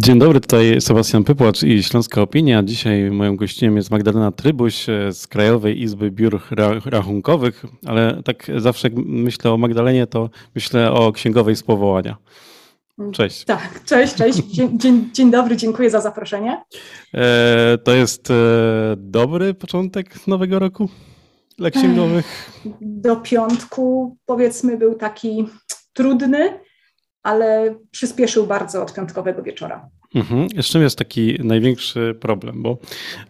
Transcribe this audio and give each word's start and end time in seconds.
Dzień 0.00 0.18
dobry, 0.18 0.40
tutaj 0.40 0.80
Sebastian 0.80 1.24
Pypłacz 1.24 1.62
i 1.62 1.82
Śląska 1.82 2.22
Opinia. 2.22 2.62
Dzisiaj 2.62 3.10
moją 3.10 3.36
gościem 3.36 3.76
jest 3.76 3.90
Magdalena 3.90 4.32
Trybuś 4.32 4.88
e, 4.88 5.12
z 5.12 5.26
Krajowej 5.26 5.82
Izby 5.82 6.10
Biur 6.10 6.40
Rachunkowych, 6.84 7.64
ale 7.86 8.22
tak 8.24 8.46
zawsze 8.56 8.88
jak 8.88 8.96
myślę 9.06 9.52
o 9.52 9.56
Magdalenie, 9.56 10.06
to 10.06 10.30
myślę 10.54 10.92
o 10.92 11.12
księgowej 11.12 11.56
z 11.56 11.62
powołania. 11.62 12.16
Cześć. 13.12 13.44
Tak, 13.44 13.84
cześć, 13.84 14.14
cześć. 14.14 14.38
Dzień, 14.38 14.78
dzień, 14.78 15.10
dzień 15.12 15.30
dobry, 15.30 15.56
dziękuję 15.56 15.90
za 15.90 16.00
zaproszenie. 16.00 16.62
E, 17.14 17.78
to 17.84 17.94
jest 17.94 18.30
e, 18.30 18.34
dobry 18.96 19.54
początek 19.54 20.26
nowego 20.26 20.58
roku 20.58 20.88
dla 21.58 21.70
księgowych? 21.70 22.50
Do 22.80 23.16
piątku 23.16 24.16
powiedzmy 24.26 24.76
był 24.76 24.94
taki 24.94 25.46
trudny, 25.92 26.60
ale 27.28 27.74
przyspieszył 27.90 28.46
bardzo 28.46 28.82
od 28.82 28.94
piątkowego 28.94 29.42
wieczora. 29.42 29.88
Mhm. 30.14 30.48
Z 30.62 30.66
czym 30.66 30.82
jest 30.82 30.98
taki 30.98 31.38
największy 31.44 32.16
problem? 32.20 32.62
Bo 32.62 32.78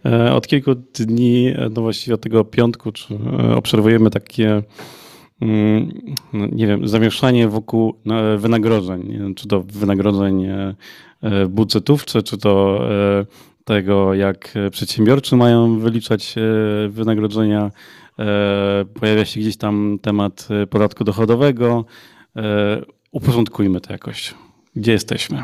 e, 0.05 0.33
od 0.33 0.47
kilku 0.47 0.75
dni, 0.75 1.53
no 1.75 1.81
właściwie 1.81 2.15
od 2.15 2.21
tego 2.21 2.45
piątku, 2.45 2.91
e, 3.49 3.55
obserwujemy 3.55 4.09
takie 4.09 4.63
mm, 5.41 5.91
no 6.33 6.47
nie 6.51 6.67
wiem, 6.67 6.87
zamieszanie 6.87 7.47
wokół 7.47 7.93
wynagrodzeń. 8.37 9.33
Czy 9.35 9.47
to 9.47 9.61
wynagrodzeń 9.61 10.45
e, 10.45 10.75
budżetówcze, 11.49 12.23
czy 12.23 12.37
to 12.37 12.81
tego, 13.65 14.13
jak 14.13 14.53
przedsiębiorcy 14.71 15.35
mają 15.35 15.79
wyliczać 15.79 16.35
wynagrodzenia. 16.89 17.71
Pojawia 18.99 19.25
się 19.25 19.39
gdzieś 19.39 19.57
tam 19.57 19.99
temat 20.01 20.47
podatku 20.69 21.03
dochodowego 21.03 21.85
uporządkujmy 23.11 23.81
to 23.81 23.93
jakoś. 23.93 24.33
Gdzie 24.75 24.91
jesteśmy? 24.91 25.43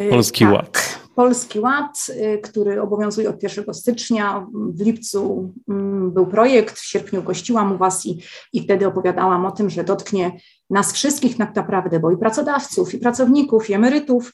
Y, 0.00 0.08
Polski 0.10 0.44
tak. 0.44 0.54
Ład. 0.54 0.98
Polski 1.14 1.60
Ład, 1.60 2.06
y, 2.08 2.38
który 2.38 2.82
obowiązuje 2.82 3.28
od 3.28 3.42
1 3.42 3.74
stycznia. 3.74 4.46
W 4.52 4.80
lipcu 4.80 5.52
mm, 5.68 6.12
był 6.12 6.26
projekt, 6.26 6.78
w 6.78 6.86
sierpniu 6.86 7.22
gościłam 7.22 7.72
u 7.72 7.76
Was 7.76 8.06
i, 8.06 8.20
i 8.52 8.60
wtedy 8.60 8.86
opowiadałam 8.86 9.46
o 9.46 9.50
tym, 9.50 9.70
że 9.70 9.84
dotknie 9.84 10.40
nas 10.70 10.92
wszystkich 10.92 11.36
tak 11.36 11.54
naprawdę, 11.54 12.00
bo 12.00 12.10
i 12.10 12.16
pracodawców, 12.16 12.94
i 12.94 12.98
pracowników, 12.98 13.70
i 13.70 13.72
emerytów. 13.72 14.32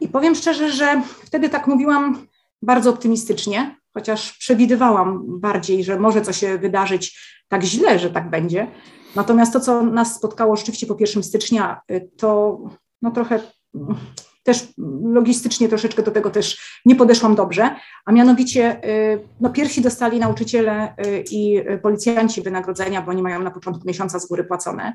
I 0.00 0.08
powiem 0.08 0.34
szczerze, 0.34 0.72
że 0.72 1.02
wtedy 1.24 1.48
tak 1.48 1.66
mówiłam 1.66 2.26
bardzo 2.62 2.90
optymistycznie, 2.90 3.76
chociaż 3.94 4.38
przewidywałam 4.38 5.40
bardziej, 5.40 5.84
że 5.84 5.98
może 5.98 6.22
coś 6.22 6.36
się 6.36 6.58
wydarzyć 6.58 7.18
tak 7.48 7.62
źle, 7.62 7.98
że 7.98 8.10
tak 8.10 8.30
będzie. 8.30 8.66
Natomiast 9.16 9.52
to, 9.52 9.60
co 9.60 9.82
nas 9.82 10.16
spotkało 10.16 10.56
rzeczywiście 10.56 10.86
po 10.86 10.96
1 11.00 11.22
stycznia, 11.22 11.80
y, 11.90 12.10
to 12.16 12.58
no 13.02 13.10
trochę 13.10 13.40
też 14.42 14.68
logistycznie 15.02 15.68
troszeczkę 15.68 16.02
do 16.02 16.10
tego 16.10 16.30
też 16.30 16.80
nie 16.86 16.96
podeszłam 16.96 17.34
dobrze, 17.34 17.76
a 18.04 18.12
mianowicie 18.12 18.84
y, 18.84 19.28
no 19.40 19.50
pierwsi 19.50 19.80
dostali 19.80 20.18
nauczyciele 20.18 20.94
y, 21.06 21.24
i 21.30 21.64
policjanci 21.82 22.42
wynagrodzenia, 22.42 23.02
bo 23.02 23.10
oni 23.10 23.22
mają 23.22 23.42
na 23.42 23.50
początku 23.50 23.86
miesiąca 23.86 24.18
z 24.18 24.28
góry 24.28 24.44
płacone 24.44 24.92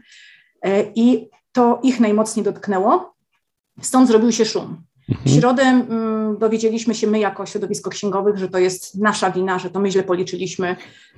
i 0.96 1.30
to 1.52 1.80
ich 1.84 2.00
najmocniej 2.00 2.44
dotknęło, 2.44 3.16
stąd 3.82 4.08
zrobił 4.08 4.32
się 4.32 4.46
szum. 4.46 4.84
W 5.08 5.12
mhm. 5.12 5.36
środę 5.36 5.64
mm, 5.64 6.38
dowiedzieliśmy 6.38 6.96
się 6.96 7.08
my 7.08 7.20
jako 7.20 7.46
środowisko 7.46 7.90
księgowych, 7.90 8.38
że 8.38 8.48
to 8.50 8.60
jest 8.60 8.96
nasza 8.96 9.32
wina, 9.32 9.60
że 9.60 9.70
to 9.70 9.80
my 9.80 9.92
źle 9.92 10.04
policzyliśmy, 10.04 10.76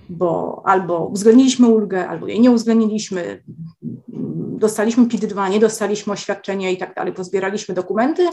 bo 0.09 0.61
albo 0.65 1.05
uwzględniliśmy 1.05 1.67
ulgę, 1.67 2.07
albo 2.07 2.27
jej 2.27 2.39
nie 2.39 2.51
uwzględniliśmy, 2.51 3.43
dostaliśmy 4.57 5.05
PIT-2, 5.05 5.49
nie 5.49 5.59
dostaliśmy 5.59 6.13
oświadczenia 6.13 6.69
i 6.69 6.77
tak 6.77 6.95
dalej, 6.95 7.13
pozbieraliśmy 7.13 7.75
dokumenty 7.75 8.27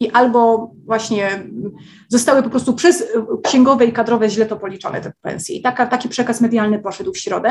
i 0.00 0.10
albo 0.10 0.70
właśnie 0.86 1.46
zostały 2.08 2.42
po 2.42 2.50
prostu 2.50 2.74
przez 2.74 3.04
księgowe 3.42 3.86
i 3.86 3.92
kadrowe 3.92 4.30
źle 4.30 4.46
to 4.46 4.56
policzone 4.56 5.00
te 5.00 5.12
pensje. 5.22 5.56
I 5.56 5.62
taka, 5.62 5.86
taki 5.86 6.08
przekaz 6.08 6.40
medialny 6.40 6.78
poszedł 6.78 7.12
w 7.12 7.18
środę. 7.18 7.50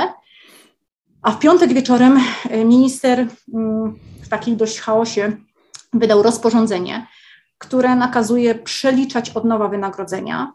A 1.22 1.32
w 1.32 1.40
piątek 1.40 1.74
wieczorem 1.74 2.20
minister 2.66 3.28
mm, 3.54 4.00
w 4.22 4.30
takim 4.30 4.56
dość 4.56 4.80
chaosie 4.80 5.38
wydał 5.94 6.24
rozporządzenie, 6.24 7.08
które 7.58 7.96
nakazuje 7.96 8.56
przeliczać 8.56 9.30
od 9.30 9.46
nowa 9.46 9.68
wynagrodzenia. 9.68 10.54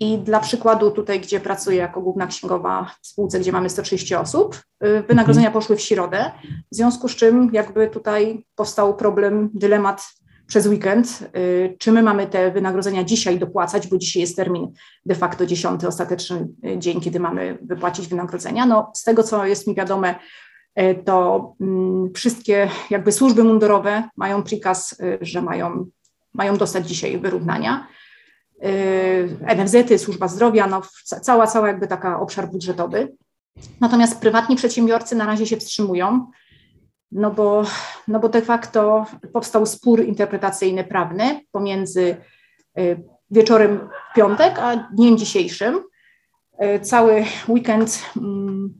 I 0.00 0.18
dla 0.18 0.40
przykładu 0.40 0.90
tutaj, 0.90 1.20
gdzie 1.20 1.40
pracuję 1.40 1.76
jako 1.76 2.00
główna 2.00 2.26
księgowa 2.26 2.90
w 3.02 3.06
spółce, 3.06 3.40
gdzie 3.40 3.52
mamy 3.52 3.70
130 3.70 4.14
osób, 4.14 4.62
y, 4.84 5.02
wynagrodzenia 5.08 5.46
mhm. 5.46 5.62
poszły 5.62 5.76
w 5.76 5.80
środę, 5.80 6.30
w 6.72 6.76
związku 6.76 7.08
z 7.08 7.16
czym 7.16 7.50
jakby 7.52 7.88
tutaj 7.88 8.44
powstał 8.54 8.96
problem, 8.96 9.50
dylemat 9.54 10.02
przez 10.48 10.66
weekend, 10.66 11.30
y, 11.36 11.76
czy 11.78 11.92
my 11.92 12.02
mamy 12.02 12.26
te 12.26 12.50
wynagrodzenia 12.50 13.04
dzisiaj 13.04 13.38
dopłacać, 13.38 13.86
bo 13.86 13.98
dzisiaj 13.98 14.20
jest 14.20 14.36
termin 14.36 14.72
de 15.06 15.14
facto 15.14 15.46
dziesiąty, 15.46 15.88
ostateczny 15.88 16.48
y, 16.66 16.78
dzień, 16.78 17.00
kiedy 17.00 17.20
mamy 17.20 17.58
wypłacić 17.62 18.08
wynagrodzenia. 18.08 18.66
No, 18.66 18.92
z 18.94 19.04
tego, 19.04 19.22
co 19.22 19.46
jest 19.46 19.66
mi 19.66 19.74
wiadome, 19.74 20.14
to 21.04 21.54
mm, 21.60 22.12
wszystkie 22.14 22.70
jakby 22.90 23.12
służby 23.12 23.44
mundurowe 23.44 24.08
mają 24.16 24.42
przykaz, 24.42 25.00
e, 25.00 25.18
że 25.20 25.42
mają, 25.42 25.86
mają 26.34 26.56
dostać 26.56 26.88
dzisiaj 26.88 27.18
wyrównania. 27.18 27.88
E, 29.48 29.56
NFZ-y, 29.56 29.98
służba 29.98 30.28
zdrowia, 30.28 30.66
no, 30.66 30.82
cała, 31.04 31.46
cała 31.46 31.68
jakby 31.68 31.86
taka 31.86 32.20
obszar 32.20 32.50
budżetowy. 32.50 33.12
Natomiast 33.80 34.20
prywatni 34.20 34.56
przedsiębiorcy 34.56 35.16
na 35.16 35.26
razie 35.26 35.46
się 35.46 35.56
wstrzymują, 35.56 36.30
no 37.12 37.30
bo, 37.30 37.64
no 38.08 38.20
bo 38.20 38.28
de 38.28 38.42
facto 38.42 39.06
powstał 39.32 39.66
spór 39.66 40.00
interpretacyjny 40.04 40.84
prawny 40.84 41.40
pomiędzy 41.52 42.16
wieczorem 43.30 43.88
w 44.12 44.14
piątek 44.16 44.58
a 44.58 44.76
dniem 44.76 45.18
dzisiejszym. 45.18 45.82
Cały 46.82 47.24
weekend 47.48 48.02
mm, 48.16 48.74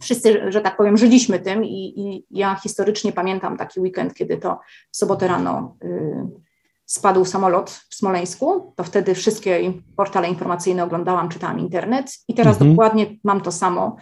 wszyscy, 0.00 0.52
że 0.52 0.60
tak 0.60 0.76
powiem, 0.76 0.96
żyliśmy 0.96 1.38
tym 1.38 1.64
i, 1.64 1.92
i, 1.96 2.26
ja 2.30 2.54
historycznie 2.54 3.12
pamiętam 3.12 3.56
taki 3.56 3.80
weekend, 3.80 4.14
kiedy 4.14 4.36
to 4.36 4.58
w 4.92 4.96
sobotę 4.96 5.28
rano 5.28 5.76
y, 5.84 6.50
spadł 6.86 7.24
samolot 7.24 7.70
w 7.70 7.94
Smoleńsku, 7.94 8.72
to 8.76 8.84
wtedy 8.84 9.14
wszystkie 9.14 9.72
portale 9.96 10.28
informacyjne 10.28 10.84
oglądałam, 10.84 11.28
czytałam 11.28 11.58
internet 11.58 12.12
i 12.28 12.34
teraz 12.34 12.54
mhm. 12.54 12.70
dokładnie 12.70 13.06
mam 13.24 13.40
to 13.40 13.52
samo, 13.52 13.96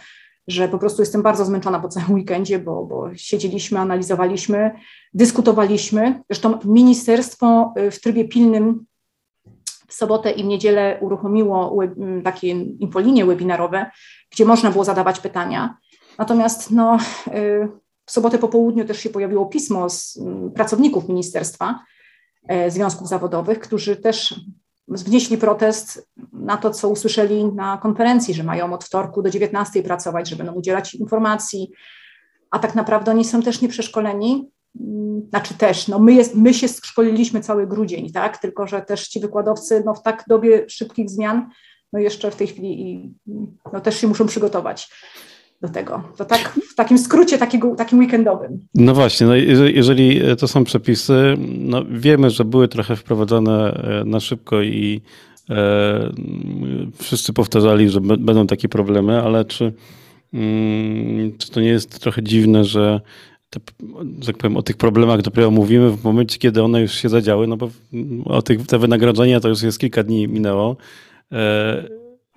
że 0.47 0.67
po 0.67 0.77
prostu 0.77 1.01
jestem 1.01 1.21
bardzo 1.21 1.45
zmęczona 1.45 1.79
po 1.79 1.87
całym 1.87 2.13
weekendzie, 2.13 2.59
bo, 2.59 2.85
bo 2.85 3.09
siedzieliśmy, 3.15 3.79
analizowaliśmy, 3.79 4.71
dyskutowaliśmy. 5.13 6.21
Zresztą 6.29 6.59
ministerstwo 6.65 7.73
y, 7.77 7.91
w 7.91 8.01
trybie 8.01 8.25
pilnym 8.25 8.85
w 9.89 9.93
sobotę 9.93 10.31
i 10.31 10.43
w 10.43 10.45
niedzielę 10.45 10.97
uruchomiło 11.01 11.77
takie 12.23 12.47
infolinie 12.57 13.25
webinarowe, 13.25 13.91
gdzie 14.31 14.45
można 14.45 14.71
było 14.71 14.83
zadawać 14.83 15.19
pytania. 15.19 15.77
Natomiast 16.17 16.71
no, 16.71 16.97
y, 17.27 17.69
w 18.05 18.11
sobotę 18.11 18.37
po 18.37 18.47
południu 18.47 18.85
też 18.85 18.99
się 18.99 19.09
pojawiło 19.09 19.45
pismo 19.45 19.89
z 19.89 20.19
pracowników 20.55 21.09
ministerstwa, 21.09 21.79
e, 22.47 22.71
związków 22.71 23.07
zawodowych, 23.07 23.59
którzy 23.59 23.95
też 23.95 24.41
wnieśli 24.87 25.37
protest 25.37 26.09
na 26.33 26.57
to, 26.57 26.69
co 26.69 26.89
usłyszeli 26.89 27.45
na 27.45 27.77
konferencji, 27.77 28.33
że 28.33 28.43
mają 28.43 28.73
od 28.73 28.83
wtorku 28.83 29.21
do 29.21 29.29
19 29.29 29.83
pracować, 29.83 30.29
że 30.29 30.35
będą 30.35 30.53
udzielać 30.53 30.95
informacji, 30.95 31.71
a 32.51 32.59
tak 32.59 32.75
naprawdę 32.75 33.11
oni 33.11 33.25
są 33.25 33.41
też 33.41 33.61
nieprzeszkoleni. 33.61 34.49
Znaczy 35.29 35.53
też, 35.53 35.87
no 35.87 35.99
my, 35.99 36.13
jest, 36.13 36.35
my 36.35 36.53
się 36.53 36.67
szkoliliśmy 36.67 37.41
cały 37.41 37.67
grudzień, 37.67 38.11
tak? 38.11 38.37
Tylko, 38.37 38.67
że 38.67 38.81
też 38.81 39.07
ci 39.07 39.19
wykładowcy 39.19 39.83
no, 39.85 39.93
w 39.93 40.03
tak 40.03 40.23
dobie 40.27 40.65
szybkich 40.69 41.09
zmian, 41.09 41.49
no 41.93 41.99
jeszcze 41.99 42.31
w 42.31 42.35
tej 42.35 42.47
chwili 42.47 43.09
no, 43.73 43.79
też 43.81 44.01
się 44.01 44.07
muszą 44.07 44.27
przygotować 44.27 44.89
do 45.61 45.69
tego. 45.69 46.03
To 46.17 46.25
tak 46.25 46.59
w 46.71 46.75
takim 46.75 46.97
skrócie 46.97 47.37
takiego, 47.37 47.75
takim 47.75 47.99
weekendowym. 47.99 48.59
No 48.75 48.93
właśnie, 48.93 49.27
no 49.27 49.35
jeżeli 49.35 50.21
to 50.37 50.47
są 50.47 50.63
przepisy, 50.63 51.37
no 51.59 51.85
wiemy, 51.89 52.29
że 52.29 52.45
były 52.45 52.67
trochę 52.67 52.95
wprowadzone 52.95 53.73
e, 53.73 54.05
na 54.05 54.19
szybko 54.19 54.61
i 54.61 55.01
e, 55.49 56.09
wszyscy 56.97 57.33
powtarzali, 57.33 57.89
że 57.89 58.01
będą 58.01 58.47
takie 58.47 58.69
problemy, 58.69 59.21
ale 59.21 59.45
czy, 59.45 59.73
mm, 60.33 61.37
czy 61.37 61.51
to 61.51 61.61
nie 61.61 61.69
jest 61.69 61.99
trochę 61.99 62.23
dziwne, 62.23 62.63
że 62.63 63.01
te, 63.49 63.59
tak 64.25 64.37
powiem, 64.37 64.57
o 64.57 64.63
tych 64.63 64.77
problemach 64.77 65.21
dopiero 65.21 65.51
mówimy 65.51 65.89
w 65.89 66.03
momencie, 66.03 66.37
kiedy 66.39 66.63
one 66.63 66.81
już 66.81 66.91
się 66.91 67.09
zadziały, 67.09 67.47
no 67.47 67.57
bo 67.57 67.69
o 68.25 68.41
tych, 68.41 68.67
te 68.67 68.79
wynagrodzenia 68.79 69.39
to 69.39 69.49
już 69.49 69.61
jest 69.61 69.79
kilka 69.79 70.03
dni 70.03 70.27
minęło. 70.27 70.77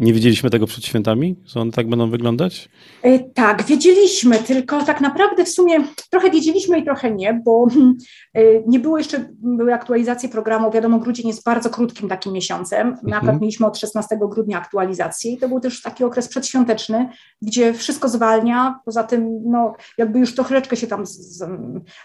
E, 0.02 0.04
nie 0.04 0.12
wiedzieliśmy 0.12 0.50
tego 0.50 0.66
przed 0.66 0.84
świętami, 0.84 1.37
że 1.46 1.60
one 1.60 1.72
tak 1.72 1.88
będą 1.88 2.10
wyglądać? 2.10 2.69
E, 3.02 3.19
tak, 3.19 3.62
wiedzieliśmy, 3.62 4.38
tylko 4.38 4.84
tak 4.84 5.00
naprawdę 5.00 5.44
w 5.44 5.49
sumie 5.49 5.84
trochę 6.10 6.31
wiedzieliśmy 6.31 6.78
i 6.78 6.84
trochę 6.84 7.10
nie, 7.10 7.40
bo 7.44 7.66
e, 8.34 8.43
nie 8.66 8.78
było 8.81 8.99
jeszcze, 8.99 9.28
były 9.43 9.75
aktualizacje 9.75 10.28
programu. 10.28 10.70
Wiadomo, 10.70 10.99
grudzień 10.99 11.28
jest 11.28 11.44
bardzo 11.44 11.70
krótkim 11.70 12.08
takim 12.08 12.32
miesiącem. 12.32 12.87
My 12.87 12.94
mhm. 12.94 13.14
akurat 13.14 13.40
mieliśmy 13.40 13.66
od 13.66 13.78
16 13.78 14.19
grudnia 14.31 14.58
aktualizację 14.58 15.32
i 15.32 15.38
to 15.38 15.49
był 15.49 15.60
też 15.60 15.82
taki 15.82 16.04
okres 16.04 16.28
przedświąteczny, 16.28 17.08
gdzie 17.43 17.75
wszystko 17.75 18.08
zwalnia. 18.08 18.81
Poza 18.84 19.04
tym, 19.04 19.43
no, 19.44 19.75
jakby 19.99 20.19
już 20.19 20.34
troszeczkę 20.34 20.76
się 20.76 20.87
tam 20.87 21.06
z, 21.06 21.44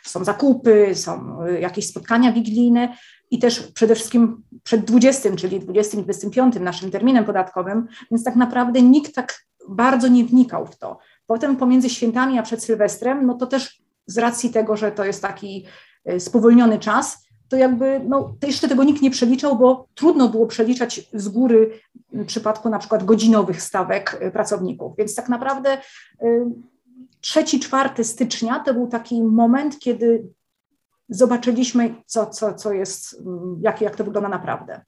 są 0.04 0.24
zakupy, 0.24 0.96
są 0.96 1.38
jakieś 1.60 1.88
spotkania 1.88 2.32
wigilijne. 2.32 2.90
I 3.32 3.40
też 3.40 3.60
przede 3.60 3.96
wszystkim 3.96 4.44
przed 4.64 4.86
20, 4.86 5.36
czyli 5.36 5.60
20 5.60 5.98
25 6.02 6.56
naszym 6.60 6.92
terminem 6.92 7.26
podatkowym, 7.26 7.88
więc 8.12 8.24
tak 8.24 8.36
naprawdę 8.36 8.82
nikt 8.82 9.16
tak 9.16 9.48
bardzo 9.70 10.08
nie 10.08 10.26
wnikał 10.26 10.66
w 10.66 10.78
to. 10.78 11.00
Potem 11.26 11.56
pomiędzy 11.56 11.90
świętami 11.90 12.40
a 12.40 12.44
przed 12.44 12.64
Sylwestrem, 12.64 13.26
no 13.26 13.34
to 13.34 13.48
też 13.48 13.82
z 14.06 14.18
racji 14.18 14.50
tego, 14.50 14.78
że 14.78 14.92
to 14.92 15.06
jest 15.06 15.22
taki 15.22 15.66
y, 16.10 16.20
spowolniony 16.20 16.80
czas, 16.80 17.28
to 17.50 17.58
jakby 17.58 18.02
no, 18.08 18.36
to 18.40 18.48
jeszcze 18.48 18.68
tego 18.68 18.84
nikt 18.84 19.02
nie 19.02 19.12
przeliczał, 19.12 19.58
bo 19.58 19.88
trudno 19.96 20.30
było 20.30 20.48
przeliczać 20.48 21.10
z 21.14 21.28
góry 21.28 21.80
w 22.14 22.26
przypadku 22.26 22.70
na 22.70 22.80
przykład 22.80 23.06
godzinowych 23.06 23.62
stawek 23.62 24.22
y, 24.22 24.32
pracowników. 24.32 24.98
Więc 24.98 25.16
tak 25.16 25.30
naprawdę 25.30 25.78
3-4 27.22 28.04
stycznia 28.04 28.60
to 28.60 28.74
był 28.74 28.88
taki 28.88 29.24
moment, 29.24 29.80
kiedy 29.80 30.28
zobaczyliśmy, 31.10 31.96
co, 32.06 32.26
co, 32.26 32.54
co 32.54 32.74
jest, 32.74 33.22
mm, 33.26 33.60
jak, 33.62 33.82
jak 33.82 33.96
to 33.96 34.04
wygląda 34.04 34.30
naprawdę. 34.30 34.82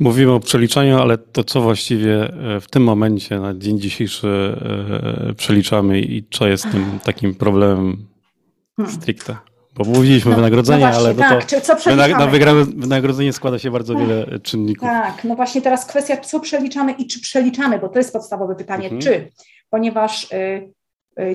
Mówimy 0.00 0.32
o 0.32 0.40
przeliczaniu, 0.40 0.98
ale 0.98 1.18
to 1.18 1.44
co 1.44 1.60
właściwie 1.60 2.22
e, 2.22 2.60
w 2.60 2.70
tym 2.70 2.84
momencie, 2.84 3.40
na 3.40 3.54
dzień 3.54 3.80
dzisiejszy 3.80 4.56
e, 5.28 5.34
przeliczamy 5.34 6.00
i 6.00 6.28
co 6.30 6.46
jest 6.46 6.70
tym 6.70 6.98
takim 7.04 7.34
problemem 7.34 8.06
hmm. 8.76 8.96
stricte? 8.96 9.36
Bo 9.74 9.84
mówiliśmy 9.84 10.30
no, 10.30 10.36
wynagrodzenie, 10.36 10.84
no 10.84 10.92
właśnie, 10.92 11.08
ale 11.08 11.14
tak, 11.14 11.44
to, 11.44 11.76
co 11.76 11.96
na 11.96 12.24
wynagrodzenie 12.64 13.32
składa 13.32 13.58
się 13.58 13.70
bardzo 13.70 13.94
wiele 13.94 14.38
czynników. 14.42 14.88
Tak, 14.88 15.24
no 15.24 15.36
właśnie 15.36 15.62
teraz 15.62 15.86
kwestia, 15.86 16.16
co 16.16 16.40
przeliczamy 16.40 16.92
i 16.92 17.06
czy 17.06 17.20
przeliczamy, 17.20 17.78
bo 17.78 17.88
to 17.88 17.98
jest 17.98 18.12
podstawowe 18.12 18.54
pytanie, 18.54 18.84
mhm. 18.84 19.02
czy, 19.02 19.30
ponieważ 19.70 20.32
y, 20.32 20.72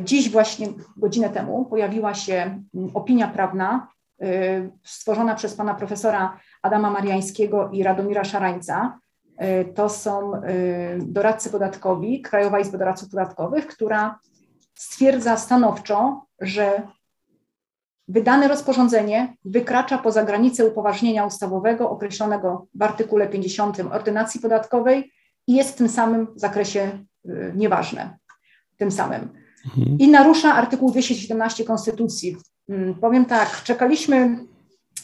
dziś 0.01 0.31
właśnie 0.31 0.67
godzinę 0.97 1.29
temu 1.29 1.65
pojawiła 1.65 2.13
się 2.13 2.33
mm, 2.75 2.89
opinia 2.93 3.27
prawna 3.27 3.87
y, 4.23 4.71
stworzona 4.83 5.35
przez 5.35 5.55
pana 5.55 5.73
profesora 5.73 6.39
Adama 6.61 6.91
Mariańskiego 6.91 7.69
i 7.69 7.83
Radomira 7.83 8.23
Szarańca. 8.23 8.99
Y, 9.41 9.73
to 9.73 9.89
są 9.89 10.31
doradcy 10.97 11.49
podatkowi, 11.49 12.21
Krajowa 12.21 12.59
Izba 12.59 12.77
Doradców 12.77 13.09
Podatkowych, 13.09 13.67
która 13.67 14.19
stwierdza 14.75 15.37
stanowczo, 15.37 16.25
że 16.39 16.87
wydane 18.07 18.47
rozporządzenie 18.47 19.35
wykracza 19.45 19.97
poza 19.97 20.23
granicę 20.23 20.65
upoważnienia 20.65 21.25
ustawowego 21.25 21.89
określonego 21.89 22.67
w 22.75 22.81
artykule 22.81 23.27
50 23.27 23.79
ordynacji 23.91 24.39
podatkowej 24.39 25.11
i 25.47 25.55
jest 25.55 25.73
w 25.73 25.77
tym 25.77 25.89
samym 25.89 26.27
zakresie 26.35 27.05
nieważne. 27.55 28.17
Tym 28.77 28.91
samym. 28.91 29.42
Mhm. 29.65 29.97
I 29.99 30.07
narusza 30.07 30.53
artykuł 30.53 30.91
217 30.91 31.63
Konstytucji. 31.63 32.37
Mm, 32.69 32.95
powiem 32.95 33.25
tak, 33.25 33.63
czekaliśmy 33.63 34.45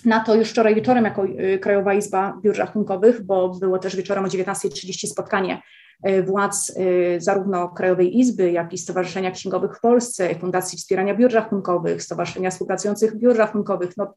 na 0.05 0.19
to 0.19 0.35
już 0.35 0.49
wczoraj 0.49 0.75
wieczorem 0.75 1.05
jako 1.05 1.25
y, 1.25 1.59
Krajowa 1.61 1.93
Izba 1.93 2.37
Biur 2.41 2.57
Rachunkowych, 2.57 3.25
bo 3.25 3.49
było 3.49 3.79
też 3.79 3.95
wieczorem 3.95 4.25
o 4.25 4.27
19.30 4.27 5.07
spotkanie 5.07 5.61
y, 6.09 6.23
władz 6.23 6.69
y, 6.69 7.17
zarówno 7.21 7.69
Krajowej 7.69 8.19
Izby, 8.19 8.51
jak 8.51 8.73
i 8.73 8.77
Stowarzyszenia 8.77 9.31
Księgowych 9.31 9.77
w 9.77 9.79
Polsce, 9.79 10.35
Fundacji 10.35 10.77
Wspierania 10.77 11.15
Biur 11.15 11.31
Rachunkowych, 11.31 12.03
Stowarzyszenia 12.03 12.51
Współpracujących 12.51 13.17
Biur 13.17 13.35
Rachunkowych, 13.35 13.97
no, 13.97 14.13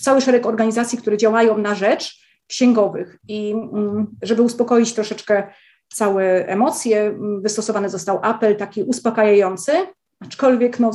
cały 0.00 0.20
szereg 0.20 0.46
organizacji, 0.46 0.98
które 0.98 1.16
działają 1.16 1.58
na 1.58 1.74
rzecz 1.74 2.28
księgowych. 2.48 3.18
I 3.28 3.50
mm, 3.52 4.06
żeby 4.22 4.42
uspokoić 4.42 4.92
troszeczkę 4.92 5.48
całe 5.94 6.46
emocje, 6.46 7.18
wystosowany 7.40 7.88
został 7.88 8.18
apel 8.22 8.56
taki 8.56 8.82
uspokajający, 8.82 9.72
aczkolwiek 10.20 10.80
no, 10.80 10.90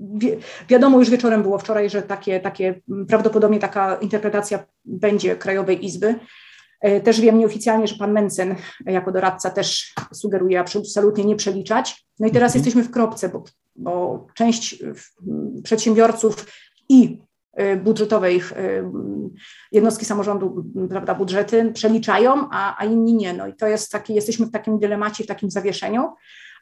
Wi 0.00 0.30
wiadomo 0.68 0.98
już 0.98 1.10
wieczorem 1.10 1.42
było 1.42 1.58
wczoraj, 1.58 1.90
że 1.90 2.02
takie, 2.02 2.40
takie 2.40 2.80
prawdopodobnie 3.08 3.58
taka 3.58 3.94
interpretacja 3.94 4.64
będzie 4.84 5.36
Krajowej 5.36 5.84
Izby. 5.84 6.14
E, 6.80 7.00
też 7.00 7.20
wiem 7.20 7.38
nieoficjalnie, 7.38 7.86
że 7.86 7.96
pan 7.96 8.12
Mencen 8.12 8.54
jako 8.86 9.12
doradca 9.12 9.50
też 9.50 9.94
sugeruje 10.12 10.60
absolutnie 10.60 11.24
nie 11.24 11.36
przeliczać. 11.36 12.06
No 12.18 12.26
i 12.26 12.30
teraz 12.30 12.50
mhm. 12.50 12.58
jesteśmy 12.58 12.82
w 12.82 12.90
kropce, 12.90 13.28
bo, 13.28 13.44
bo 13.76 14.26
część 14.34 14.82
przedsiębiorców 15.62 16.46
i 16.88 17.18
budżetowej 17.76 18.42
e, 18.56 18.90
jednostki 19.72 20.04
samorządu, 20.04 20.64
prawda, 20.88 21.14
budżety 21.14 21.72
przeliczają, 21.72 22.48
a, 22.50 22.76
a 22.78 22.84
inni 22.84 23.14
nie. 23.14 23.32
No 23.32 23.46
i 23.46 23.54
to 23.54 23.66
jest 23.66 23.92
taki, 23.92 24.14
jesteśmy 24.14 24.46
w 24.46 24.50
takim 24.50 24.78
dylemacie, 24.78 25.24
w 25.24 25.26
takim 25.26 25.50
zawieszeniu. 25.50 26.08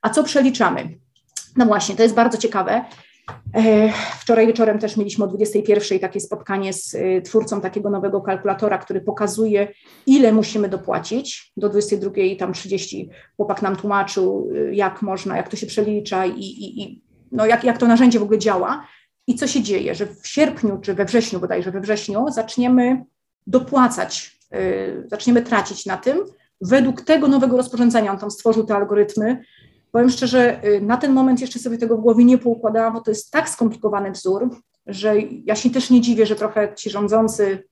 A 0.03 0.11
co 0.11 0.25
przeliczamy? 0.25 0.99
No 1.57 1.67
właśnie, 1.67 1.97
to 1.97 2.03
jest 2.03 2.15
bardzo 2.15 2.39
ciekawe. 2.39 2.85
E, 3.55 3.93
wczoraj 4.21 4.47
wieczorem 4.47 4.79
też 4.79 4.97
mieliśmy 4.97 5.25
o 5.25 5.29
21 5.29 5.99
takie 5.99 6.21
spotkanie 6.21 6.73
z 6.73 6.95
e, 6.95 7.23
twórcą 7.23 7.61
takiego 7.61 7.91
nowego 7.91 8.21
kalkulatora, 8.21 8.79
który 8.79 9.01
pokazuje, 9.01 9.69
ile 10.07 10.33
musimy 10.33 10.69
dopłacić. 10.69 11.53
Do 11.57 11.69
22 11.69 12.11
tam 12.39 12.53
30 12.53 13.11
chłopak 13.37 13.63
nam 13.63 13.77
tłumaczył, 13.77 14.51
jak 14.73 15.03
można, 15.03 15.37
jak 15.37 15.49
to 15.49 15.57
się 15.57 15.67
przelicza 15.67 16.27
i, 16.27 16.41
i, 16.41 16.83
i 16.83 17.03
no 17.33 17.47
jak, 17.47 17.65
jak 17.65 17.79
to 17.79 17.87
narzędzie 17.87 18.19
w 18.19 18.23
ogóle 18.23 18.39
działa. 18.39 18.87
I 19.29 19.35
co 19.35 19.47
się 19.47 19.63
dzieje, 19.63 19.95
że 19.95 20.07
w 20.07 20.27
sierpniu 20.27 20.79
czy 20.83 20.95
we 20.95 21.05
wrześniu, 21.05 21.41
bodajże 21.41 21.71
we 21.71 21.81
wrześniu, 21.81 22.27
zaczniemy 22.29 23.05
dopłacać, 23.47 24.39
zaczniemy 25.07 25.43
tracić 25.43 25.87
na 25.87 25.97
tym, 25.97 26.19
według 26.61 27.03
tego 27.03 27.29
nowego 27.29 27.57
rozporządzenia. 27.57 28.13
On 28.13 28.19
tam 28.19 28.31
stworzył 28.31 28.65
te 28.65 28.75
algorytmy, 28.77 29.45
Powiem 29.93 30.11
szczerze, 30.11 30.65
y, 30.65 30.81
na 30.81 30.97
ten 30.97 31.13
moment 31.13 31.41
jeszcze 31.41 31.59
sobie 31.59 31.79
tego 31.79 31.97
w 31.97 32.01
głowie 32.01 32.25
nie 32.25 32.39
poukładałam, 32.39 32.93
bo 32.93 33.01
to 33.01 33.11
jest 33.11 33.31
tak 33.31 33.49
skomplikowany 33.49 34.11
wzór, 34.11 34.51
że 34.87 35.15
ja 35.21 35.57
się 35.57 35.71
też 35.71 35.91
nie 35.91 36.01
dziwię, 36.01 36.27
że 36.27 36.37
trochę 36.37 36.75
ci 36.75 36.91
rządzący 36.91 37.69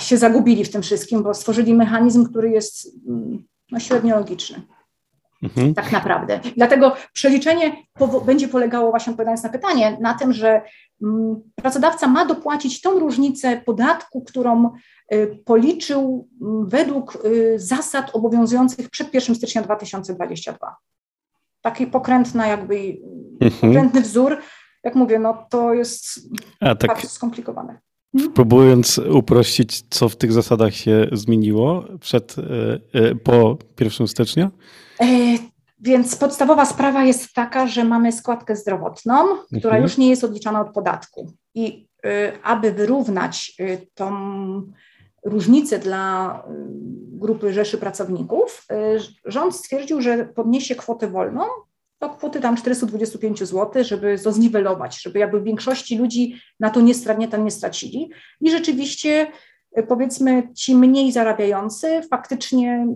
się 0.00 0.16
zagubili 0.16 0.64
w 0.64 0.70
tym 0.70 0.82
wszystkim, 0.82 1.22
bo 1.22 1.34
stworzyli 1.34 1.74
mechanizm, 1.74 2.24
który 2.24 2.50
jest 2.50 2.88
mm, 3.08 3.44
no, 3.70 3.80
średnio 3.80 4.16
logiczny. 4.16 4.62
Mhm. 5.42 5.74
Tak 5.74 5.92
naprawdę. 5.92 6.40
Dlatego 6.56 6.96
przeliczenie 7.12 7.76
będzie 8.26 8.48
polegało, 8.48 8.90
właśnie 8.90 9.10
odpowiadając 9.10 9.42
na 9.42 9.48
pytanie, 9.48 9.96
na 10.00 10.14
tym, 10.14 10.32
że 10.32 10.62
mm, 11.02 11.40
pracodawca 11.54 12.08
ma 12.08 12.26
dopłacić 12.26 12.80
tą 12.80 12.98
różnicę 12.98 13.62
podatku, 13.66 14.24
którą 14.24 14.70
y, 15.14 15.42
policzył 15.44 16.28
mm, 16.42 16.68
według 16.68 17.24
y, 17.24 17.58
zasad 17.58 18.10
obowiązujących 18.12 18.90
przed 18.90 19.14
1 19.14 19.34
stycznia 19.34 19.62
2022. 19.62 20.76
Taki 21.60 21.86
pokrętna 21.86 22.46
jakby, 22.46 22.96
mhm. 23.40 23.72
pokrętny 23.72 24.00
wzór, 24.00 24.36
jak 24.84 24.94
mówię, 24.94 25.18
no 25.18 25.46
to 25.50 25.74
jest 25.74 26.20
A, 26.60 26.74
tak. 26.74 26.88
bardzo 26.88 27.08
skomplikowane. 27.08 27.78
Hmm? 28.16 28.32
Próbując 28.32 28.98
uprościć, 28.98 29.82
co 29.90 30.08
w 30.08 30.16
tych 30.16 30.32
zasadach 30.32 30.74
się 30.74 31.08
zmieniło 31.12 31.84
przed, 32.00 32.36
y, 32.94 33.16
po 33.16 33.58
1 33.80 34.08
stycznia? 34.08 34.50
E, 35.00 35.06
więc 35.80 36.16
podstawowa 36.16 36.64
sprawa 36.64 37.04
jest 37.04 37.32
taka, 37.32 37.66
że 37.66 37.84
mamy 37.84 38.12
składkę 38.12 38.56
zdrowotną, 38.56 39.14
która 39.46 39.74
mhm. 39.74 39.82
już 39.82 39.98
nie 39.98 40.08
jest 40.08 40.24
odliczana 40.24 40.60
od 40.60 40.72
podatku. 40.72 41.32
I 41.54 41.88
y, 42.06 42.42
aby 42.42 42.72
wyrównać 42.72 43.52
y, 43.60 43.86
tą 43.94 44.12
różnicę 45.24 45.78
dla 45.78 46.34
y, 46.38 46.52
grupy 47.18 47.52
Rzeszy 47.52 47.78
Pracowników, 47.78 48.66
rząd 49.24 49.56
stwierdził, 49.56 50.02
że 50.02 50.24
podniesie 50.24 50.74
kwotę 50.74 51.08
wolną 51.08 51.42
do 52.00 52.08
kwoty 52.10 52.40
tam 52.40 52.56
425 52.56 53.38
zł, 53.38 53.84
żeby 53.84 54.18
to 54.18 54.32
zniwelować, 54.32 55.02
żeby 55.02 55.18
jakby 55.18 55.40
większości 55.42 55.98
ludzi 55.98 56.34
na 56.60 56.70
to 56.70 56.80
nie, 56.80 56.94
nie, 57.18 57.38
nie 57.38 57.50
stracili. 57.50 58.10
I 58.40 58.50
rzeczywiście 58.50 59.26
powiedzmy 59.88 60.48
ci 60.54 60.74
mniej 60.74 61.12
zarabiający 61.12 62.00
faktycznie 62.10 62.86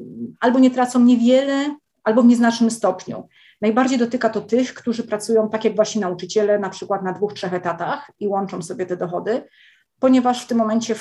albo 0.40 0.58
nie 0.58 0.70
tracą 0.70 1.00
niewiele, 1.00 1.76
albo 2.04 2.22
w 2.22 2.26
nieznacznym 2.26 2.70
stopniu. 2.70 3.28
Najbardziej 3.60 3.98
dotyka 3.98 4.28
to 4.28 4.40
tych, 4.40 4.74
którzy 4.74 5.04
pracują 5.04 5.48
tak 5.48 5.64
jak 5.64 5.76
właśnie 5.76 6.00
nauczyciele, 6.00 6.58
na 6.58 6.70
przykład 6.70 7.02
na 7.02 7.12
dwóch, 7.12 7.32
trzech 7.32 7.54
etatach 7.54 8.10
i 8.20 8.28
łączą 8.28 8.62
sobie 8.62 8.86
te 8.86 8.96
dochody, 8.96 9.42
ponieważ 9.98 10.44
w 10.44 10.46
tym 10.46 10.58
momencie 10.58 10.94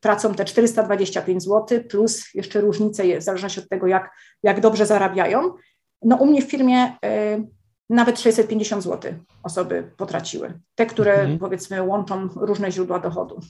tracą 0.00 0.34
te 0.34 0.44
425 0.44 1.42
zł, 1.42 1.80
plus 1.90 2.34
jeszcze 2.34 2.60
różnice, 2.60 3.18
w 3.18 3.22
zależności 3.22 3.60
od 3.60 3.68
tego, 3.68 3.86
jak, 3.86 4.10
jak 4.42 4.60
dobrze 4.60 4.86
zarabiają. 4.86 5.54
No 6.02 6.16
u 6.16 6.26
mnie 6.26 6.42
w 6.42 6.50
firmie 6.50 6.86
y, 6.86 7.48
nawet 7.90 8.20
650 8.20 8.82
zł 8.82 9.12
osoby 9.42 9.90
potraciły. 9.96 10.60
Te, 10.74 10.86
które 10.86 11.12
mhm. 11.12 11.38
powiedzmy 11.38 11.82
łączą 11.82 12.28
różne 12.36 12.72
źródła 12.72 12.98
dochodu. 12.98 13.40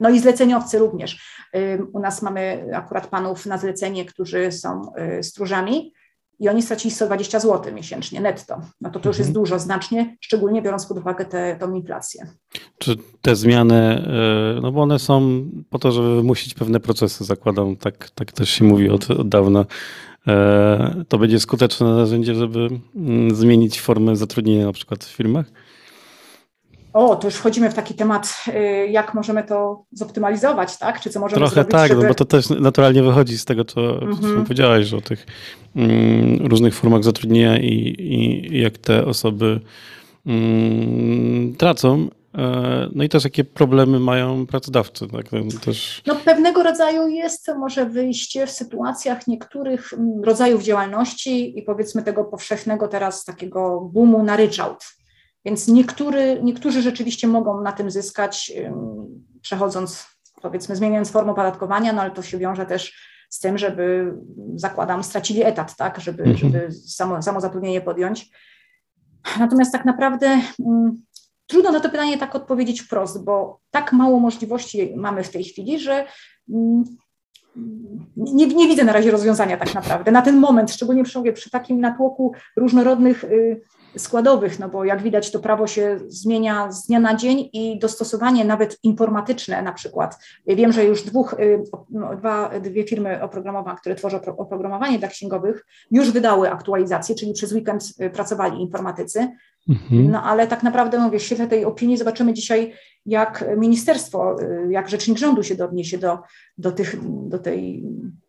No 0.00 0.10
i 0.10 0.20
zleceniowcy 0.20 0.78
również. 0.78 1.40
Y, 1.56 1.86
u 1.92 2.00
nas 2.00 2.22
mamy 2.22 2.70
akurat 2.74 3.06
panów 3.06 3.46
na 3.46 3.58
zlecenie, 3.58 4.04
którzy 4.04 4.52
są 4.52 4.92
y, 5.18 5.22
stróżami, 5.22 5.92
i 6.38 6.48
oni 6.48 6.62
stracili 6.62 6.90
120 6.94 7.40
zł 7.40 7.74
miesięcznie 7.74 8.20
netto. 8.20 8.60
No 8.80 8.90
to 8.90 9.00
to 9.00 9.08
już 9.08 9.18
jest 9.18 9.28
mhm. 9.28 9.44
dużo, 9.44 9.58
znacznie, 9.58 10.16
szczególnie 10.20 10.62
biorąc 10.62 10.86
pod 10.86 10.98
uwagę 10.98 11.24
tę 11.24 11.58
inflację. 11.74 12.26
Czy 12.78 12.96
te 13.22 13.36
zmiany, 13.36 13.74
e, 13.76 14.60
no 14.62 14.72
bo 14.72 14.82
one 14.82 14.98
są 14.98 15.44
po 15.70 15.78
to, 15.78 15.92
żeby 15.92 16.16
wymusić 16.16 16.54
pewne 16.54 16.80
procesy, 16.80 17.24
zakładam, 17.24 17.76
tak, 17.76 18.10
tak 18.10 18.32
też 18.32 18.50
się 18.50 18.64
mówi 18.64 18.90
od, 18.90 19.10
od 19.10 19.28
dawna, 19.28 19.66
e, 20.26 21.04
to 21.08 21.18
będzie 21.18 21.40
skuteczne 21.40 21.86
narzędzie, 21.86 22.34
żeby 22.34 22.68
mm, 22.96 23.34
zmienić 23.34 23.80
formę 23.80 24.16
zatrudnienia 24.16 24.66
na 24.66 24.72
przykład 24.72 25.04
w 25.04 25.08
firmach? 25.08 25.46
O, 26.94 27.16
to 27.16 27.26
już 27.26 27.34
wchodzimy 27.34 27.70
w 27.70 27.74
taki 27.74 27.94
temat, 27.94 28.44
y, 28.48 28.88
jak 28.88 29.14
możemy 29.14 29.44
to 29.44 29.84
zoptymalizować, 29.92 30.76
tak? 30.78 31.00
Czy 31.00 31.10
co 31.10 31.20
możemy 31.20 31.40
Trochę 31.40 31.54
zrobić, 31.54 31.72
tak, 31.72 31.88
żeby... 31.88 32.02
no 32.02 32.08
bo 32.08 32.14
to 32.14 32.24
też 32.24 32.50
naturalnie 32.50 33.02
wychodzi 33.02 33.38
z 33.38 33.44
tego, 33.44 33.64
co 33.64 34.02
mm 34.02 34.44
powiedziałaś, 34.44 34.86
że 34.86 34.96
o 34.96 35.00
tych 35.00 35.26
mm, 35.76 36.46
różnych 36.46 36.74
formach 36.74 37.04
zatrudnienia 37.04 37.58
i, 37.58 37.96
i 37.98 38.60
jak 38.60 38.78
te 38.78 39.04
osoby 39.06 39.60
mm, 40.26 41.54
tracą. 41.54 42.08
E, 42.38 42.88
no 42.94 43.04
i 43.04 43.08
też 43.08 43.24
jakie 43.24 43.44
problemy 43.44 44.00
mają 44.00 44.46
pracodawcy. 44.46 45.08
Tak? 45.08 45.26
Też... 45.64 46.02
No, 46.06 46.14
pewnego 46.14 46.62
rodzaju 46.62 47.08
jest 47.08 47.50
może 47.58 47.86
wyjście 47.86 48.46
w 48.46 48.50
sytuacjach 48.50 49.26
niektórych 49.26 49.92
mm, 49.92 50.24
rodzajów 50.24 50.62
działalności 50.62 51.58
i 51.58 51.62
powiedzmy 51.62 52.02
tego 52.02 52.24
powszechnego 52.24 52.88
teraz 52.88 53.24
takiego 53.24 53.80
boomu 53.92 54.22
na 54.22 54.36
ryczałt. 54.36 54.84
Więc 55.44 55.68
niektóry, 55.68 56.40
niektórzy 56.42 56.82
rzeczywiście 56.82 57.28
mogą 57.28 57.60
na 57.60 57.72
tym 57.72 57.90
zyskać, 57.90 58.52
przechodząc, 59.40 60.06
powiedzmy, 60.42 60.76
zmieniając 60.76 61.10
formę 61.10 61.32
opodatkowania, 61.32 61.92
no 61.92 62.02
ale 62.02 62.10
to 62.10 62.22
się 62.22 62.38
wiąże 62.38 62.66
też 62.66 63.14
z 63.30 63.40
tym, 63.40 63.58
żeby, 63.58 64.14
zakładam, 64.54 65.04
stracili 65.04 65.44
etat, 65.44 65.76
tak, 65.76 66.00
żeby, 66.00 66.22
mhm. 66.22 66.38
żeby 66.38 66.72
samo, 66.72 67.22
samo 67.22 67.40
zatrudnienie 67.40 67.80
podjąć. 67.80 68.30
Natomiast 69.38 69.72
tak 69.72 69.84
naprawdę 69.84 70.40
Trudno 71.46 71.72
na 71.72 71.80
to 71.80 71.90
pytanie 71.90 72.18
tak 72.18 72.34
odpowiedzieć 72.34 72.80
wprost, 72.80 73.24
bo 73.24 73.60
tak 73.70 73.92
mało 73.92 74.20
możliwości 74.20 74.92
mamy 74.96 75.24
w 75.24 75.30
tej 75.30 75.44
chwili, 75.44 75.80
że 75.80 76.06
mm, 76.50 76.84
nie, 78.16 78.46
nie, 78.46 78.68
widzę 78.68 78.84
na 78.84 78.92
razie 78.92 79.10
rozwiązania 79.10 79.56
tak 79.56 79.74
naprawdę. 79.74 80.12
Na 80.12 80.22
ten 80.22 80.36
moment, 80.36 80.72
szczególnie 80.72 81.04
przy, 81.04 81.32
przy 81.32 81.50
takim 81.50 81.80
natłoku 81.80 82.32
różnorodnych 82.56 83.24
y, 83.24 83.60
składowych, 83.96 84.58
no 84.58 84.68
bo 84.68 84.84
jak 84.84 85.02
widać 85.02 85.30
to 85.30 85.38
prawo 85.40 85.66
się 85.66 85.98
zmienia 86.08 86.72
z 86.72 86.86
dnia 86.86 87.00
na 87.00 87.14
dzień 87.14 87.50
i 87.52 87.78
dostosowanie 87.78 88.44
nawet 88.44 88.78
informatyczne 88.82 89.62
na 89.62 89.72
przykład. 89.72 90.18
Wiem, 90.46 90.72
że 90.72 90.84
już 90.84 91.02
dwóch, 91.02 91.34
y, 91.40 91.62
no, 91.90 92.16
dwa, 92.16 92.50
dwie 92.60 92.84
firmy 92.84 93.22
oprogramowania, 93.22 93.76
które 93.76 93.94
tworzą 93.94 94.20
oprogramowanie 94.36 94.98
dla 94.98 95.08
księgowych, 95.08 95.66
już 95.90 96.10
wydały 96.10 96.50
aktualizację, 96.50 97.14
czyli 97.14 97.32
przez 97.32 97.52
weekend 97.52 97.84
y, 98.00 98.10
pracowali 98.10 98.60
informatycy. 98.60 99.28
Mhm. 99.68 100.10
No 100.10 100.22
ale 100.22 100.46
tak 100.46 100.62
naprawdę 100.62 100.98
mówię, 100.98 101.18
w 101.18 101.22
świetle 101.22 101.46
tej 101.46 101.64
opinii 101.64 101.96
zobaczymy 101.96 102.34
dzisiaj, 102.34 102.74
jak 103.06 103.44
ministerstwo, 103.56 104.36
y, 104.42 104.66
jak 104.70 104.88
rzecznik 104.88 105.18
rządu 105.18 105.42
się 105.42 105.64
odniesie 105.64 105.98
do, 105.98 106.18
do, 106.58 106.72
tych, 106.72 106.96
do 107.28 107.38
tej 107.38 107.84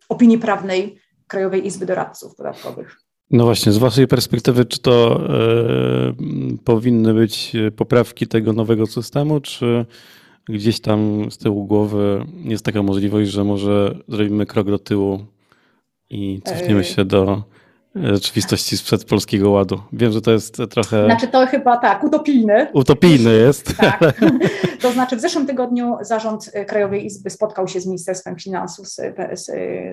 opinii 0.09 0.37
prawnej 0.37 0.99
Krajowej 1.27 1.67
Izby 1.67 1.85
Doradców 1.85 2.35
Podatkowych. 2.35 3.04
No 3.31 3.43
właśnie, 3.43 3.71
z 3.71 3.77
Waszej 3.77 4.07
perspektywy, 4.07 4.65
czy 4.65 4.79
to 4.79 5.21
y, 6.53 6.57
powinny 6.63 7.13
być 7.13 7.53
poprawki 7.75 8.27
tego 8.27 8.53
nowego 8.53 8.87
systemu, 8.87 9.39
czy 9.39 9.85
gdzieś 10.49 10.79
tam 10.79 11.31
z 11.31 11.37
tyłu 11.37 11.65
głowy 11.65 12.25
jest 12.43 12.65
taka 12.65 12.83
możliwość, 12.83 13.31
że 13.31 13.43
może 13.43 13.95
zrobimy 14.07 14.45
krok 14.45 14.67
do 14.67 14.79
tyłu 14.79 15.25
i 16.09 16.41
cofniemy 16.45 16.83
się 16.83 17.05
do 17.05 17.43
rzeczywistości 17.95 18.77
sprzed 18.77 19.05
Polskiego 19.05 19.51
Ładu. 19.51 19.81
Wiem, 19.93 20.11
że 20.11 20.21
to 20.21 20.31
jest 20.31 20.57
trochę... 20.69 21.05
Znaczy 21.05 21.27
to 21.27 21.47
chyba 21.47 21.77
tak, 21.77 22.03
utopijny. 22.03 22.67
Utopijny 22.73 23.33
jest. 23.33 23.77
Tak. 23.77 23.99
To 24.81 24.91
znaczy 24.91 25.15
w 25.15 25.19
zeszłym 25.19 25.47
tygodniu 25.47 25.97
zarząd 26.01 26.51
Krajowej 26.67 27.05
Izby 27.05 27.29
spotkał 27.29 27.67
się 27.67 27.81
z 27.81 27.85
Ministerstwem 27.85 28.35
Finansów, 28.35 28.87
z, 28.87 29.01
z, 29.33 29.51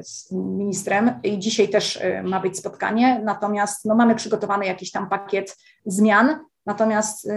z 0.08 0.32
ministrem 0.32 1.20
i 1.22 1.38
dzisiaj 1.38 1.68
też 1.68 1.96
y, 1.96 2.22
ma 2.24 2.40
być 2.40 2.58
spotkanie, 2.58 3.20
natomiast 3.24 3.84
no, 3.84 3.94
mamy 3.94 4.14
przygotowany 4.14 4.66
jakiś 4.66 4.90
tam 4.90 5.08
pakiet 5.08 5.56
zmian, 5.86 6.38
Natomiast 6.66 7.28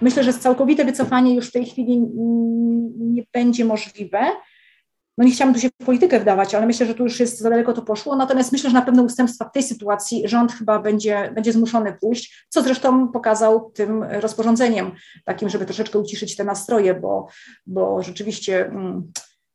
myślę, 0.00 0.22
że 0.24 0.32
całkowite 0.32 0.84
wycofanie 0.84 1.34
już 1.34 1.48
w 1.48 1.52
tej 1.52 1.64
chwili 1.64 2.06
nie 2.98 3.22
będzie 3.32 3.64
możliwe 3.64 4.18
no 5.18 5.24
nie 5.24 5.30
chciałam 5.30 5.54
tu 5.54 5.60
się 5.60 5.68
w 5.68 5.84
politykę 5.84 6.20
wdawać, 6.20 6.54
ale 6.54 6.66
myślę, 6.66 6.86
że 6.86 6.94
tu 6.94 7.04
już 7.04 7.20
jest 7.20 7.38
za 7.38 7.50
daleko 7.50 7.72
to 7.72 7.82
poszło. 7.82 8.16
Natomiast 8.16 8.52
myślę, 8.52 8.70
że 8.70 8.74
na 8.74 8.82
pewne 8.82 9.02
ustępstwa 9.02 9.44
w 9.44 9.52
tej 9.52 9.62
sytuacji 9.62 10.28
rząd 10.28 10.52
chyba 10.52 10.78
będzie, 10.78 11.32
będzie 11.34 11.52
zmuszony 11.52 11.96
pójść, 12.00 12.46
co 12.48 12.62
zresztą 12.62 13.08
pokazał 13.08 13.70
tym 13.70 14.02
rozporządzeniem, 14.02 14.92
takim, 15.24 15.48
żeby 15.48 15.64
troszeczkę 15.64 15.98
uciszyć 15.98 16.36
te 16.36 16.44
nastroje, 16.44 16.94
bo, 16.94 17.28
bo 17.66 18.02
rzeczywiście. 18.02 18.70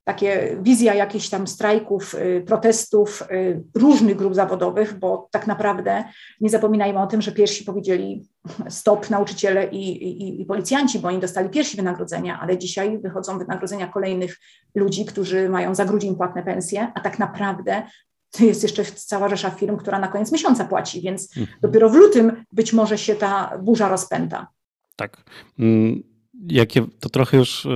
Takie 0.04 0.58
wizja 0.62 0.94
jakichś 0.94 1.30
tam 1.30 1.48
strajków, 1.48 2.16
y, 2.16 2.44
protestów 2.48 3.24
y, 3.32 3.64
różnych 3.76 4.18
grup 4.18 4.36
zawodowych, 4.36 5.00
bo 5.00 5.28
tak 5.32 5.48
naprawdę 5.48 6.04
nie 6.42 6.50
zapominajmy 6.50 7.02
o 7.02 7.08
tym, 7.08 7.22
że 7.22 7.32
pierwsi 7.32 7.66
powiedzieli 7.66 8.30
stop 8.70 9.10
nauczyciele 9.10 9.68
i, 9.68 10.04
i, 10.04 10.42
i 10.42 10.46
policjanci, 10.46 11.00
bo 11.00 11.08
oni 11.08 11.20
dostali 11.20 11.50
pierwsi 11.50 11.78
wynagrodzenia, 11.78 12.40
ale 12.40 12.58
dzisiaj 12.58 13.00
wychodzą 13.00 13.40
wynagrodzenia 13.40 13.88
kolejnych 13.88 14.40
ludzi, 14.76 15.06
którzy 15.06 15.50
mają 15.50 15.76
za 15.76 15.86
grudzień 15.86 16.16
płatne 16.16 16.44
pensje, 16.44 16.92
a 16.96 17.00
tak 17.00 17.20
naprawdę 17.20 17.84
to 18.32 18.46
jest 18.46 18.64
jeszcze 18.64 18.86
cała 18.86 19.30
rzesza 19.30 19.50
firm, 19.50 19.78
która 19.78 20.00
na 20.00 20.08
koniec 20.08 20.32
miesiąca 20.32 20.66
płaci, 20.66 21.02
więc 21.02 21.38
mhm. 21.38 21.58
dopiero 21.62 21.90
w 21.90 21.96
lutym 21.96 22.46
być 22.52 22.74
może 22.74 22.98
się 22.98 23.16
ta 23.16 23.58
burza 23.58 23.90
rozpęta. 23.90 24.48
Tak. 24.96 25.24
Mm, 25.60 26.04
jakie, 26.48 26.86
to 27.00 27.10
trochę 27.10 27.38
już 27.38 27.66
yy, 27.66 27.72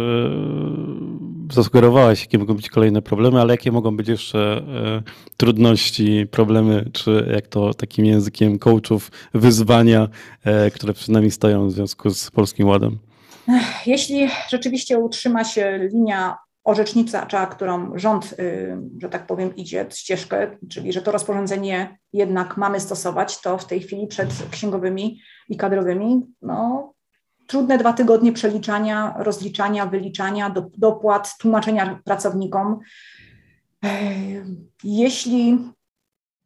zasugerowałaś, 1.52 2.22
jakie 2.22 2.38
mogą 2.38 2.54
być 2.54 2.70
kolejne 2.70 3.02
problemy, 3.02 3.42
ale 3.42 3.54
jakie 3.54 3.72
mogą 3.72 3.98
być 3.98 4.08
jeszcze 4.08 4.64
yy, 4.68 5.04
trudności, 5.38 6.28
problemy, 6.32 6.90
czy 6.94 7.30
jak 7.34 7.48
to 7.48 7.74
takim 7.74 8.06
językiem 8.06 8.60
coachów, 8.60 9.12
wyzwania, 9.34 10.08
yy, 10.46 10.72
które 10.72 10.94
przed 10.94 11.10
nami 11.10 11.32
stoją 11.32 11.68
w 11.68 11.72
związku 11.72 12.10
z 12.10 12.32
Polskim 12.32 12.68
Ładem? 12.68 12.98
Jeśli 13.86 14.30
rzeczywiście 14.50 15.00
utrzyma 15.00 15.44
się 15.44 15.90
linia 15.92 16.38
orzecznicza, 16.64 17.46
którą 17.46 17.98
rząd, 17.98 18.36
że 19.02 19.10
tak 19.10 19.28
powiem, 19.28 19.56
idzie 19.56 19.86
ścieżkę, 19.90 20.58
czyli 20.70 20.94
że 20.94 21.02
to 21.02 21.12
rozporządzenie 21.12 21.98
jednak 22.14 22.58
mamy 22.58 22.80
stosować, 22.80 23.42
to 23.42 23.58
w 23.58 23.66
tej 23.66 23.82
chwili 23.82 24.08
przed 24.08 24.30
księgowymi 24.52 25.20
i 25.50 25.58
kadrowymi, 25.58 26.22
no, 26.42 26.94
trudne 27.48 27.78
dwa 27.78 27.94
tygodnie 27.94 28.32
przeliczania, 28.32 29.16
rozliczania, 29.18 29.86
wyliczania, 29.86 30.50
do, 30.50 30.66
dopłat, 30.78 31.38
tłumaczenia 31.38 32.00
pracownikom. 32.04 32.80
Jeśli 34.84 35.58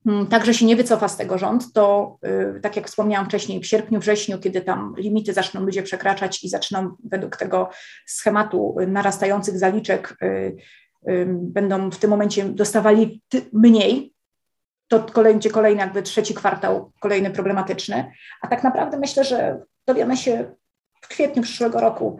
mm, 0.06 0.27
także 0.27 0.53
się 0.53 0.65
nie 0.65 0.75
wycofa 0.75 1.08
z 1.08 1.18
tego 1.18 1.38
rząd, 1.38 1.74
to 1.74 2.18
e, 2.22 2.60
tak 2.60 2.75
jak 2.75 2.88
wspomniałam 2.88 3.25
wcześniej, 3.27 3.60
w 3.60 3.68
sierpniu, 3.68 4.00
wrześniu, 4.00 4.39
kiedy 4.39 4.62
tam 4.62 4.94
limity 4.98 5.34
zaczną 5.34 5.62
ludzie 5.62 5.84
przekraczać 5.84 6.44
i 6.44 6.50
zaczną 6.50 6.96
według 7.03 7.38
tego 7.38 7.70
schematu 8.06 8.75
narastających 8.88 9.58
zaliczek, 9.58 10.18
e, 10.22 10.51
będą 11.27 11.89
w 11.91 11.98
tym 11.98 12.10
momencie 12.10 12.46
dostawali 12.46 13.22
mniej, 13.53 14.13
to 14.88 15.24
będzie 15.24 15.50
kolejny 15.50 15.82
jakby 15.82 16.01
trzeci 16.01 16.34
kwartał, 16.34 16.91
kolejny 17.00 17.32
problematyczny. 17.32 18.12
A 18.41 18.48
tak 18.48 18.63
naprawdę 18.63 19.00
myślę, 19.00 19.24
że 19.24 19.62
dowiemy 19.88 20.18
się 20.18 20.56
kwietniu 21.10 21.44
przyszłego 21.44 21.80
roku, 21.80 22.20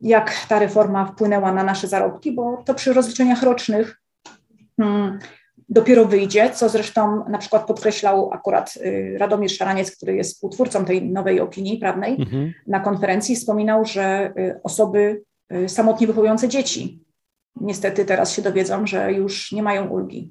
jak 0.00 0.46
ta 0.48 0.58
reforma 0.58 1.06
wpłynęła 1.06 1.52
na 1.52 1.64
nasze 1.64 1.88
zarobki, 1.88 2.32
bo 2.32 2.62
to 2.66 2.74
przy 2.74 2.92
rozliczeniach 2.92 3.42
rocznych 3.42 4.02
hmm, 4.80 5.18
dopiero 5.68 6.04
wyjdzie, 6.04 6.50
co 6.50 6.68
zresztą 6.68 7.28
na 7.28 7.38
przykład 7.38 7.66
podkreślał 7.66 8.32
akurat 8.32 8.74
y, 8.76 9.16
Radomir 9.18 9.50
Szaraniec, 9.50 9.96
który 9.96 10.16
jest 10.16 10.34
współtwórcą 10.34 10.84
tej 10.84 11.10
nowej 11.10 11.40
opinii 11.40 11.78
prawnej, 11.78 12.16
mhm. 12.18 12.52
na 12.66 12.80
konferencji 12.80 13.36
wspominał, 13.36 13.84
że 13.84 14.32
y, 14.38 14.60
osoby 14.62 15.22
y, 15.52 15.68
samotnie 15.68 16.06
wychowujące 16.06 16.48
dzieci 16.48 17.02
niestety 17.60 18.04
teraz 18.04 18.32
się 18.32 18.42
dowiedzą, 18.42 18.86
że 18.86 19.12
już 19.12 19.52
nie 19.52 19.62
mają 19.62 19.88
ulgi 19.88 20.30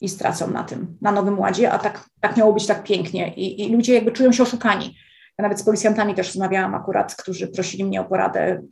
i 0.00 0.08
stracą 0.08 0.50
na 0.50 0.64
tym, 0.64 0.96
na 1.00 1.12
Nowym 1.12 1.38
Ładzie, 1.38 1.72
a 1.72 1.78
tak, 1.78 2.08
tak 2.20 2.36
miało 2.36 2.52
być 2.52 2.66
tak 2.66 2.84
pięknie 2.84 3.34
i, 3.34 3.62
i 3.62 3.72
ludzie 3.72 3.94
jakby 3.94 4.12
czują 4.12 4.32
się 4.32 4.42
oszukani. 4.42 4.96
Ja 5.40 5.42
nawet 5.42 5.60
z 5.60 5.62
policjantami 5.62 6.14
też 6.14 6.26
rozmawiałam 6.26 6.74
akurat, 6.74 7.14
którzy 7.14 7.48
prosili 7.48 7.84
mnie 7.84 8.00
o 8.00 8.04
poradę, 8.04 8.62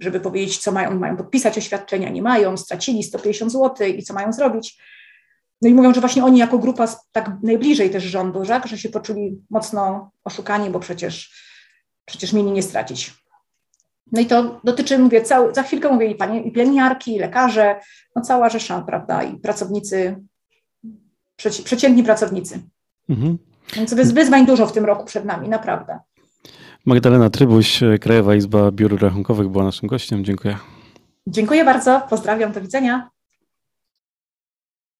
żeby 0.00 0.20
powiedzieć, 0.20 0.58
co 0.58 0.72
mają, 0.72 0.98
mają 0.98 1.16
podpisać 1.16 1.58
oświadczenia, 1.58 2.08
nie 2.08 2.22
mają, 2.22 2.56
stracili 2.56 3.02
150 3.02 3.52
zł 3.52 3.86
i 3.86 4.02
co 4.02 4.14
mają 4.14 4.32
zrobić. 4.32 4.82
No 5.62 5.68
i 5.68 5.74
mówią, 5.74 5.94
że 5.94 6.00
właśnie 6.00 6.24
oni 6.24 6.38
jako 6.38 6.58
grupa 6.58 6.86
tak 7.12 7.30
najbliżej 7.42 7.90
też 7.90 8.04
rządu, 8.04 8.46
tak, 8.46 8.66
że 8.66 8.78
się 8.78 8.88
poczuli 8.88 9.38
mocno 9.50 10.10
oszukani, 10.24 10.70
bo 10.70 10.80
przecież, 10.80 11.42
przecież 12.04 12.32
mieli 12.32 12.50
nie 12.50 12.62
stracić. 12.62 13.14
No 14.12 14.20
i 14.20 14.26
to 14.26 14.60
dotyczy, 14.64 14.98
mówię, 14.98 15.22
cał, 15.22 15.54
za 15.54 15.62
chwilkę 15.62 15.92
mówię 15.92 16.06
i 16.06 16.14
panie, 16.14 16.42
i 16.42 16.52
pielęgniarki, 16.52 17.16
i 17.16 17.18
lekarze, 17.18 17.80
no 18.16 18.22
cała 18.22 18.48
rzesza, 18.48 18.82
prawda, 18.82 19.22
i 19.22 19.38
pracownicy, 19.38 20.16
przeci, 21.36 21.62
przeciętni 21.62 22.02
pracownicy. 22.02 22.60
Mhm. 23.08 23.38
Więc 23.76 23.94
wyzwań 23.94 24.46
dużo 24.46 24.66
w 24.66 24.72
tym 24.72 24.84
roku 24.84 25.04
przed 25.04 25.24
nami, 25.24 25.48
naprawdę. 25.48 25.98
Magdalena 26.86 27.30
Trybuś, 27.30 27.80
Krajowa 28.00 28.34
Izba 28.34 28.70
Biur 28.70 29.00
Rachunkowych 29.02 29.48
była 29.48 29.64
naszym 29.64 29.88
gościem. 29.88 30.24
Dziękuję. 30.24 30.56
Dziękuję 31.26 31.64
bardzo, 31.64 32.02
pozdrawiam, 32.10 32.52
do 32.52 32.60
widzenia. 32.60 33.10